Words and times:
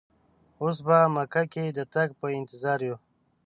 اوس 0.61 0.77
په 0.87 0.97
مکه 1.15 1.43
کې 1.53 1.63
د 1.77 1.79
تګ 1.93 2.09
په 2.19 2.27
انتظار 2.37 2.79
یو. 2.87 2.95